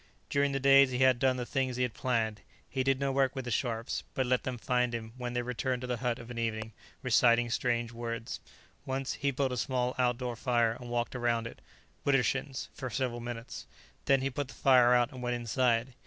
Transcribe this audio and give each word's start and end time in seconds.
During 0.31 0.51
the 0.51 0.59
days 0.59 0.89
he 0.89 0.97
had 0.97 1.19
done 1.19 1.37
the 1.37 1.45
things 1.45 1.75
he 1.75 1.83
had 1.83 1.93
planned; 1.93 2.41
he 2.67 2.81
did 2.81 2.99
no 2.99 3.11
work 3.11 3.35
with 3.35 3.45
the 3.45 3.51
Scharpes, 3.51 4.01
but 4.15 4.25
let 4.25 4.41
them 4.41 4.57
find 4.57 4.95
him, 4.95 5.13
when 5.15 5.33
they 5.33 5.43
returned 5.43 5.81
to 5.81 5.85
the 5.87 5.97
hut 5.97 6.17
of 6.17 6.31
an 6.31 6.39
evening, 6.39 6.73
reciting 7.03 7.51
strange 7.51 7.91
words. 7.91 8.39
Once 8.83 9.13
he 9.13 9.29
built 9.29 9.51
a 9.51 9.57
small 9.57 9.93
outdoor 9.99 10.35
fire 10.35 10.71
and 10.79 10.89
walked 10.89 11.15
around 11.15 11.45
it, 11.45 11.61
widdershins, 12.03 12.67
for 12.73 12.89
several 12.89 13.19
minutes. 13.19 13.67
Then 14.05 14.21
he 14.21 14.31
put 14.31 14.47
the 14.47 14.55
fire 14.55 14.95
out 14.95 15.11
and 15.11 15.21
went 15.21 15.35
inside. 15.35 15.93